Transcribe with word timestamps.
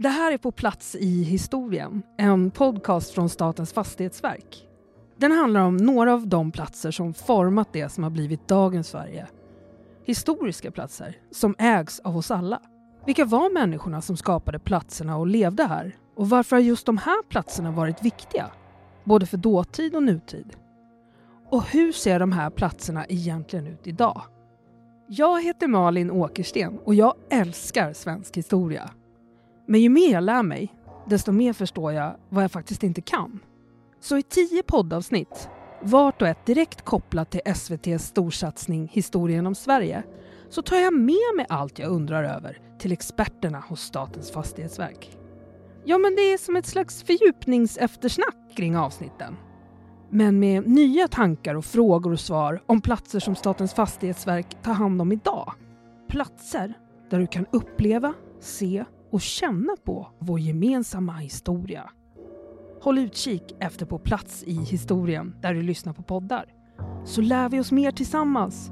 Det 0.00 0.08
här 0.08 0.32
är 0.32 0.38
På 0.38 0.52
plats 0.52 0.94
i 0.94 1.22
historien, 1.22 2.02
en 2.18 2.50
podcast 2.50 3.10
från 3.10 3.28
Statens 3.28 3.72
fastighetsverk. 3.72 4.68
Den 5.16 5.32
handlar 5.32 5.60
om 5.60 5.76
några 5.76 6.12
av 6.12 6.28
de 6.28 6.52
platser 6.52 6.90
som 6.90 7.14
format 7.14 7.72
det 7.72 7.88
som 7.88 8.04
har 8.04 8.10
blivit 8.10 8.48
dagens 8.48 8.88
Sverige. 8.88 9.26
Historiska 10.04 10.70
platser 10.70 11.16
som 11.30 11.54
ägs 11.58 12.00
av 12.00 12.16
oss 12.16 12.30
alla. 12.30 12.60
Vilka 13.06 13.24
var 13.24 13.52
människorna 13.52 14.00
som 14.00 14.16
skapade 14.16 14.58
platserna 14.58 15.16
och 15.16 15.26
levde 15.26 15.64
här? 15.64 15.96
Och 16.16 16.28
varför 16.28 16.56
har 16.56 16.60
just 16.60 16.86
de 16.86 16.98
här 16.98 17.22
platserna 17.22 17.70
varit 17.70 18.02
viktiga? 18.02 18.46
Både 19.04 19.26
för 19.26 19.36
dåtid 19.36 19.94
och 19.94 20.02
nutid. 20.02 20.56
Och 21.50 21.64
hur 21.64 21.92
ser 21.92 22.20
de 22.20 22.32
här 22.32 22.50
platserna 22.50 23.06
egentligen 23.08 23.66
ut 23.66 23.86
idag? 23.86 24.22
Jag 25.08 25.42
heter 25.42 25.68
Malin 25.68 26.10
Åkersten 26.10 26.78
och 26.84 26.94
jag 26.94 27.14
älskar 27.30 27.92
svensk 27.92 28.36
historia. 28.36 28.90
Men 29.70 29.80
ju 29.80 29.88
mer 29.88 30.12
jag 30.12 30.24
lär 30.24 30.42
mig, 30.42 30.74
desto 31.06 31.32
mer 31.32 31.52
förstår 31.52 31.92
jag 31.92 32.16
vad 32.28 32.44
jag 32.44 32.52
faktiskt 32.52 32.82
inte 32.82 33.00
kan. 33.00 33.40
Så 34.00 34.18
i 34.18 34.22
tio 34.22 34.62
poddavsnitt, 34.62 35.48
vart 35.82 36.22
och 36.22 36.28
ett 36.28 36.46
direkt 36.46 36.84
kopplat 36.84 37.30
till 37.30 37.40
SVTs 37.44 38.04
storsatsning 38.04 38.88
Historien 38.92 39.46
om 39.46 39.54
Sverige, 39.54 40.02
så 40.48 40.62
tar 40.62 40.76
jag 40.76 40.94
med 40.94 41.36
mig 41.36 41.46
allt 41.48 41.78
jag 41.78 41.90
undrar 41.90 42.24
över 42.24 42.58
till 42.78 42.92
experterna 42.92 43.60
hos 43.68 43.80
Statens 43.80 44.30
fastighetsverk. 44.30 45.18
Ja, 45.84 45.98
men 45.98 46.14
det 46.14 46.32
är 46.32 46.38
som 46.38 46.56
ett 46.56 46.66
slags 46.66 47.02
fördjupningseftersnack 47.02 48.36
kring 48.56 48.76
avsnitten. 48.76 49.36
Men 50.10 50.38
med 50.38 50.68
nya 50.68 51.08
tankar 51.08 51.54
och 51.54 51.64
frågor 51.64 52.12
och 52.12 52.20
svar 52.20 52.62
om 52.66 52.80
platser 52.80 53.20
som 53.20 53.34
Statens 53.34 53.74
fastighetsverk 53.74 54.62
tar 54.62 54.72
hand 54.72 55.00
om 55.02 55.12
idag. 55.12 55.52
Platser 56.08 56.74
där 57.10 57.18
du 57.18 57.26
kan 57.26 57.46
uppleva, 57.52 58.14
se 58.40 58.84
och 59.10 59.20
känna 59.20 59.76
på 59.84 60.08
vår 60.18 60.40
gemensamma 60.40 61.12
historia. 61.12 61.90
Håll 62.80 62.98
utkik 62.98 63.56
efter 63.60 63.86
På 63.86 63.98
plats 63.98 64.42
i 64.42 64.52
historien 64.52 65.36
där 65.40 65.54
du 65.54 65.62
lyssnar 65.62 65.92
på 65.92 66.02
poddar. 66.02 66.44
Så 67.04 67.20
lär 67.20 67.48
vi 67.48 67.60
oss 67.60 67.72
mer 67.72 67.90
tillsammans 67.90 68.70